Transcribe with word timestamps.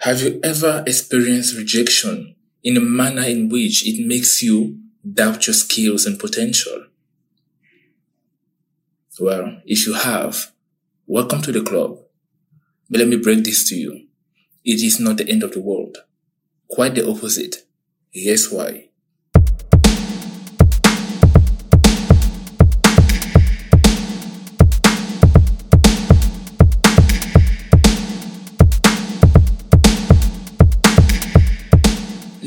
Have 0.00 0.22
you 0.22 0.40
ever 0.42 0.82
experienced 0.86 1.58
rejection 1.58 2.34
in 2.62 2.78
a 2.78 2.80
manner 2.80 3.24
in 3.24 3.50
which 3.50 3.86
it 3.86 4.06
makes 4.06 4.42
you 4.42 4.78
doubt 5.04 5.46
your 5.46 5.52
skills 5.52 6.06
and 6.06 6.18
potential? 6.18 6.86
Well, 9.20 9.60
if 9.66 9.86
you 9.86 9.92
have, 9.92 10.52
welcome 11.06 11.42
to 11.42 11.52
the 11.52 11.60
club. 11.60 11.98
But 12.88 13.00
let 13.00 13.08
me 13.08 13.16
break 13.16 13.44
this 13.44 13.68
to 13.68 13.76
you. 13.76 14.06
It 14.64 14.82
is 14.82 14.98
not 15.00 15.18
the 15.18 15.28
end 15.28 15.42
of 15.42 15.52
the 15.52 15.60
world. 15.60 15.98
Quite 16.66 16.94
the 16.94 17.06
opposite. 17.06 17.66
Here's 18.10 18.50
why. 18.50 18.89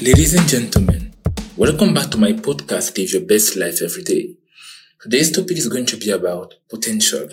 Ladies 0.03 0.34
and 0.34 0.45
gentlemen, 0.49 1.13
welcome 1.55 1.93
back 1.93 2.12
to 2.12 2.17
my 2.17 2.34
podcast, 2.34 2.98
Live 2.98 3.13
Your 3.13 3.21
Best 3.21 3.55
Life 3.55 3.81
Every 3.81 4.03
Day. 4.03 4.35
Today's 4.99 5.31
topic 5.31 5.55
is 5.55 5.70
going 5.70 5.85
to 5.85 5.95
be 5.95 6.12
about 6.12 6.55
potential, 6.70 7.29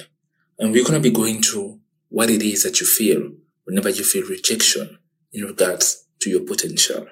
and 0.56 0.70
we're 0.70 0.84
going 0.84 1.02
to 1.02 1.10
be 1.10 1.10
going 1.10 1.42
through 1.42 1.80
what 2.10 2.30
it 2.30 2.42
is 2.42 2.62
that 2.62 2.80
you 2.80 2.86
feel 2.86 3.32
whenever 3.64 3.88
you 3.88 4.04
feel 4.04 4.24
rejection 4.28 5.00
in 5.32 5.46
regards 5.46 6.06
to 6.20 6.30
your 6.30 6.42
potential. 6.42 7.08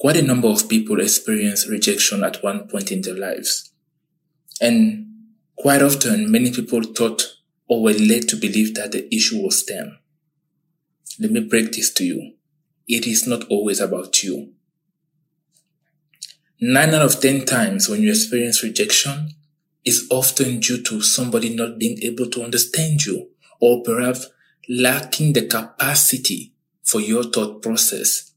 Quite 0.00 0.16
a 0.16 0.22
number 0.22 0.48
of 0.48 0.70
people 0.70 0.98
experience 0.98 1.68
rejection 1.68 2.24
at 2.24 2.42
one 2.42 2.68
point 2.68 2.90
in 2.90 3.02
their 3.02 3.18
lives. 3.18 3.70
And 4.62 5.08
quite 5.56 5.82
often, 5.82 6.32
many 6.32 6.52
people 6.52 6.84
thought 6.84 7.22
or 7.68 7.82
were 7.82 7.92
led 7.92 8.30
to 8.30 8.36
believe 8.36 8.76
that 8.76 8.92
the 8.92 9.14
issue 9.14 9.42
was 9.42 9.66
them. 9.66 9.98
Let 11.18 11.30
me 11.30 11.40
break 11.40 11.72
this 11.72 11.92
to 11.94 12.04
you. 12.04 12.34
It 12.88 13.06
is 13.06 13.26
not 13.26 13.44
always 13.48 13.80
about 13.80 14.22
you. 14.22 14.52
Nine 16.60 16.94
out 16.94 17.02
of 17.02 17.20
ten 17.20 17.44
times 17.44 17.88
when 17.88 18.02
you 18.02 18.10
experience 18.10 18.62
rejection 18.62 19.30
is 19.84 20.06
often 20.10 20.60
due 20.60 20.82
to 20.82 21.00
somebody 21.02 21.54
not 21.54 21.78
being 21.78 21.98
able 22.02 22.26
to 22.30 22.42
understand 22.44 23.04
you 23.04 23.30
or 23.60 23.82
perhaps 23.82 24.28
lacking 24.68 25.32
the 25.32 25.46
capacity 25.46 26.52
for 26.82 27.00
your 27.00 27.24
thought 27.24 27.62
process. 27.62 28.32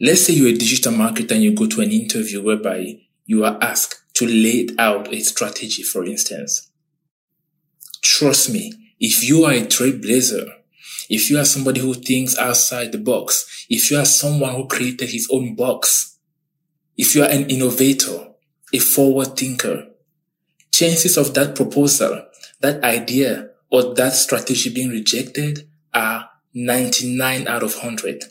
Let's 0.00 0.26
say 0.26 0.34
you're 0.34 0.48
a 0.48 0.58
digital 0.58 0.92
marketer 0.92 1.32
and 1.32 1.42
you 1.42 1.54
go 1.54 1.66
to 1.66 1.80
an 1.80 1.90
interview 1.90 2.42
whereby 2.42 3.00
you 3.24 3.44
are 3.44 3.56
asked 3.62 4.02
to 4.14 4.26
lay 4.26 4.68
out 4.78 5.12
a 5.12 5.20
strategy, 5.20 5.82
for 5.82 6.04
instance. 6.04 6.70
Trust 8.04 8.50
me, 8.50 8.70
if 9.00 9.26
you 9.26 9.44
are 9.44 9.52
a 9.52 9.62
trailblazer, 9.62 10.46
if 11.08 11.30
you 11.30 11.38
are 11.38 11.44
somebody 11.46 11.80
who 11.80 11.94
thinks 11.94 12.36
outside 12.36 12.92
the 12.92 12.98
box, 12.98 13.66
if 13.70 13.90
you 13.90 13.98
are 13.98 14.04
someone 14.04 14.54
who 14.54 14.68
created 14.68 15.08
his 15.08 15.26
own 15.32 15.54
box, 15.54 16.18
if 16.98 17.14
you 17.14 17.22
are 17.22 17.30
an 17.30 17.48
innovator, 17.48 18.28
a 18.74 18.78
forward 18.78 19.38
thinker, 19.38 19.86
chances 20.70 21.16
of 21.16 21.32
that 21.32 21.56
proposal, 21.56 22.26
that 22.60 22.84
idea, 22.84 23.48
or 23.70 23.94
that 23.94 24.12
strategy 24.12 24.72
being 24.72 24.90
rejected 24.90 25.66
are 25.94 26.28
99 26.52 27.48
out 27.48 27.62
of 27.62 27.74
100. 27.74 28.22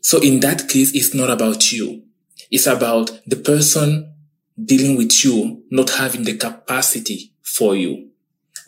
So 0.00 0.22
in 0.22 0.40
that 0.40 0.68
case, 0.68 0.94
it's 0.94 1.12
not 1.12 1.28
about 1.28 1.70
you. 1.70 2.04
It's 2.50 2.66
about 2.66 3.10
the 3.26 3.36
person 3.36 4.14
dealing 4.62 4.96
with 4.96 5.22
you 5.22 5.64
not 5.70 5.90
having 5.90 6.24
the 6.24 6.36
capacity 6.36 7.34
for 7.42 7.76
you. 7.76 8.10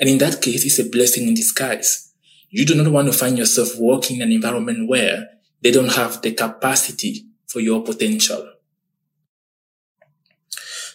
And 0.02 0.10
in 0.10 0.18
that 0.18 0.42
case, 0.42 0.64
it's 0.64 0.80
a 0.80 0.90
blessing 0.90 1.28
in 1.28 1.34
disguise. 1.34 2.12
You 2.50 2.66
do 2.66 2.74
not 2.74 2.90
want 2.90 3.06
to 3.06 3.16
find 3.16 3.38
yourself 3.38 3.68
working 3.78 4.16
in 4.16 4.22
an 4.22 4.32
environment 4.32 4.88
where 4.88 5.28
they 5.60 5.70
don't 5.70 5.92
have 5.92 6.20
the 6.22 6.32
capacity 6.32 7.28
for 7.46 7.60
your 7.60 7.84
potential. 7.84 8.52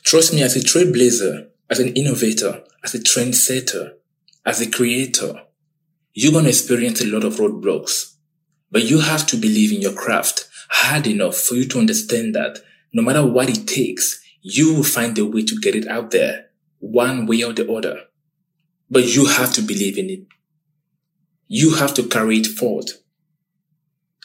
Trust 0.03 0.33
me, 0.33 0.43
as 0.43 0.57
a 0.57 0.59
trailblazer, 0.59 1.47
as 1.69 1.79
an 1.79 1.93
innovator, 1.93 2.65
as 2.83 2.95
a 2.95 2.99
trendsetter, 2.99 3.93
as 4.45 4.59
a 4.59 4.69
creator, 4.69 5.43
you're 6.13 6.33
going 6.33 6.43
to 6.43 6.49
experience 6.49 6.99
a 6.99 7.07
lot 7.07 7.23
of 7.23 7.35
roadblocks. 7.35 8.15
But 8.71 8.83
you 8.83 8.99
have 8.99 9.25
to 9.27 9.37
believe 9.37 9.71
in 9.71 9.79
your 9.79 9.93
craft 9.93 10.49
hard 10.69 11.07
enough 11.07 11.37
for 11.37 11.55
you 11.55 11.65
to 11.69 11.79
understand 11.79 12.35
that 12.35 12.59
no 12.91 13.03
matter 13.03 13.25
what 13.25 13.49
it 13.49 13.67
takes, 13.67 14.21
you 14.41 14.73
will 14.73 14.83
find 14.83 15.17
a 15.17 15.25
way 15.25 15.45
to 15.45 15.57
get 15.61 15.75
it 15.75 15.87
out 15.87 16.11
there, 16.11 16.47
one 16.79 17.25
way 17.25 17.41
or 17.43 17.53
the 17.53 17.71
other. 17.71 18.01
But 18.89 19.15
you 19.15 19.25
have 19.25 19.53
to 19.53 19.61
believe 19.61 19.97
in 19.97 20.09
it. 20.09 20.21
You 21.47 21.75
have 21.75 21.93
to 21.95 22.03
carry 22.03 22.37
it 22.37 22.47
forward. 22.47 22.91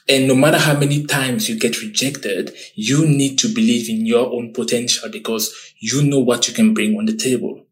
And 0.09 0.27
no 0.27 0.35
matter 0.35 0.59
how 0.59 0.77
many 0.77 1.05
times 1.07 1.49
you 1.49 1.59
get 1.59 1.81
rejected, 1.81 2.55
you 2.75 3.07
need 3.07 3.39
to 3.39 3.49
believe 3.49 3.89
in 3.89 4.05
your 4.05 4.33
own 4.33 4.53
potential 4.53 5.09
because 5.11 5.73
you 5.79 6.03
know 6.03 6.19
what 6.19 6.49
you 6.49 6.55
can 6.55 6.75
bring 6.75 6.97
on 6.97 7.07
the 7.07 7.17
table. 7.17 7.65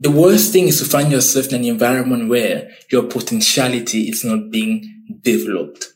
The 0.00 0.10
worst 0.10 0.52
thing 0.52 0.68
is 0.68 0.78
to 0.80 0.84
find 0.84 1.10
yourself 1.10 1.48
in 1.48 1.56
an 1.56 1.64
environment 1.64 2.28
where 2.28 2.70
your 2.90 3.04
potentiality 3.04 4.02
is 4.08 4.24
not 4.24 4.50
being 4.50 5.04
developed. 5.22 5.86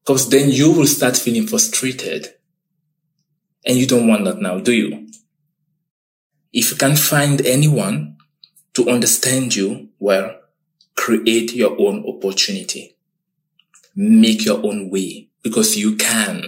Because 0.00 0.30
then 0.30 0.50
you 0.50 0.72
will 0.72 0.86
start 0.86 1.16
feeling 1.16 1.46
frustrated. 1.46 2.28
And 3.66 3.76
you 3.76 3.86
don't 3.86 4.08
want 4.08 4.24
that 4.24 4.38
now, 4.38 4.60
do 4.60 4.72
you? 4.72 5.08
If 6.52 6.70
you 6.70 6.76
can't 6.76 6.98
find 6.98 7.44
anyone 7.44 8.16
to 8.74 8.88
understand 8.88 9.54
you, 9.54 9.88
well, 9.98 10.40
create 10.96 11.54
your 11.54 11.76
own 11.80 12.04
opportunity. 12.06 12.96
Make 13.94 14.44
your 14.44 14.64
own 14.64 14.90
way 14.90 15.28
because 15.42 15.76
you 15.76 15.96
can. 15.96 16.44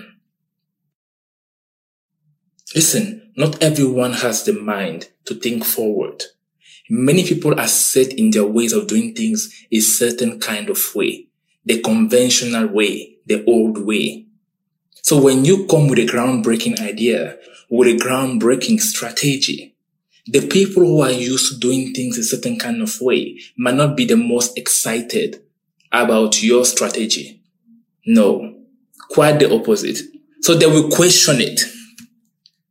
Listen, 2.75 3.33
not 3.37 3.63
everyone 3.63 4.13
has 4.13 4.45
the 4.45 4.53
mind 4.53 5.09
to 5.25 5.35
think 5.35 5.65
forward. 5.65 6.25
Many 6.89 7.25
people 7.25 7.59
are 7.59 7.69
set 7.69 8.13
in 8.13 8.31
their 8.31 8.45
ways 8.45 8.73
of 8.73 8.87
doing 8.87 9.15
things 9.15 9.67
a 9.71 9.81
certain 9.81 10.41
kind 10.41 10.71
of 10.71 10.79
way, 10.95 11.29
the 11.65 11.81
conventional 11.81 12.69
way, 12.69 13.17
the 13.27 13.45
old 13.45 13.79
way. 13.85 14.27
So 15.03 15.21
when 15.21 15.45
you 15.45 15.67
come 15.67 15.89
with 15.89 15.99
a 15.99 16.07
groundbreaking 16.07 16.81
idea, 16.81 17.39
with 17.69 17.89
a 17.89 18.05
groundbreaking 18.05 18.81
strategy, 18.81 19.77
the 20.31 20.47
people 20.47 20.85
who 20.85 21.03
are 21.03 21.11
used 21.11 21.53
to 21.53 21.59
doing 21.59 21.93
things 21.93 22.17
a 22.17 22.23
certain 22.23 22.57
kind 22.57 22.81
of 22.81 23.01
way 23.01 23.41
might 23.57 23.75
not 23.75 23.97
be 23.97 24.05
the 24.05 24.17
most 24.17 24.57
excited 24.57 25.43
about 25.91 26.41
your 26.41 26.65
strategy. 26.65 27.43
No, 28.07 28.55
quite 29.11 29.41
the 29.41 29.53
opposite. 29.53 29.99
So 30.41 30.55
they 30.55 30.67
will 30.67 30.89
question 30.89 31.41
it. 31.41 31.61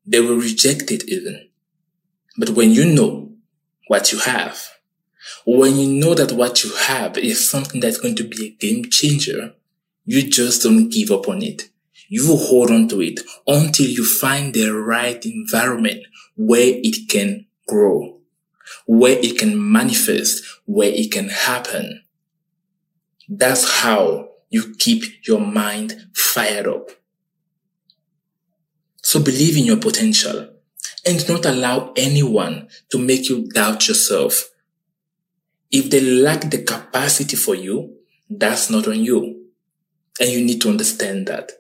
They 0.06 0.22
will 0.22 0.38
reject 0.38 0.90
it 0.90 1.04
even. 1.10 1.50
But 2.38 2.52
when 2.52 2.72
you 2.72 2.86
know 2.86 3.34
what 3.88 4.14
you 4.14 4.20
have, 4.20 4.58
when 5.46 5.76
you 5.76 6.00
know 6.00 6.14
that 6.14 6.32
what 6.32 6.64
you 6.64 6.74
have 6.74 7.18
is 7.18 7.50
something 7.50 7.82
that's 7.82 8.00
going 8.00 8.16
to 8.16 8.24
be 8.24 8.46
a 8.48 8.50
game 8.52 8.86
changer, 8.90 9.54
you 10.06 10.30
just 10.30 10.64
don't 10.64 10.90
give 10.90 11.12
up 11.12 11.28
on 11.28 11.42
it. 11.42 11.70
You 12.08 12.38
hold 12.38 12.72
on 12.72 12.88
to 12.88 13.02
it 13.02 13.20
until 13.46 13.86
you 13.86 14.06
find 14.06 14.54
the 14.54 14.70
right 14.72 15.24
environment 15.26 16.04
where 16.38 16.72
it 16.74 17.10
can 17.10 17.46
grow, 17.70 18.20
where 18.86 19.18
it 19.20 19.38
can 19.38 19.72
manifest, 19.72 20.44
where 20.66 20.92
it 20.92 21.12
can 21.12 21.30
happen. 21.30 22.04
That's 23.28 23.82
how 23.82 24.30
you 24.50 24.74
keep 24.78 25.28
your 25.28 25.40
mind 25.40 26.08
fired 26.16 26.68
up. 26.68 26.90
So 29.04 29.20
believe 29.20 29.58
in 29.58 29.66
your 29.66 29.78
potential 29.78 30.50
and 31.06 31.30
not 31.30 31.46
allow 31.46 31.94
anyone 31.96 32.68
to 32.92 32.98
make 32.98 33.30
you 33.30 33.48
doubt 33.48 33.88
yourself. 33.88 34.50
If 35.72 35.90
they 35.90 36.02
lack 36.02 36.50
the 36.50 36.64
capacity 36.64 37.36
for 37.36 37.56
you, 37.56 37.96
that's 38.30 38.70
not 38.70 38.88
on 38.88 39.04
you. 39.04 39.48
And 40.20 40.30
you 40.30 40.44
need 40.44 40.62
to 40.62 40.70
understand 40.70 41.28
that. 41.28 41.52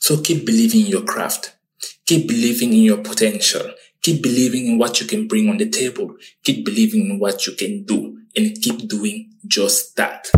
So 0.00 0.20
keep 0.20 0.44
believing 0.44 0.82
in 0.82 0.86
your 0.86 1.04
craft. 1.04 1.56
Keep 2.06 2.28
believing 2.28 2.72
in 2.72 2.82
your 2.82 2.98
potential. 2.98 3.72
Keep 4.06 4.22
believing 4.22 4.68
in 4.68 4.78
what 4.78 5.00
you 5.00 5.06
can 5.08 5.26
bring 5.26 5.48
on 5.48 5.56
the 5.56 5.68
table. 5.68 6.14
Keep 6.44 6.64
believing 6.64 7.10
in 7.10 7.18
what 7.18 7.44
you 7.44 7.54
can 7.54 7.82
do 7.82 8.16
and 8.36 8.54
keep 8.62 8.88
doing 8.88 9.32
just 9.48 9.96
that. 9.96 10.30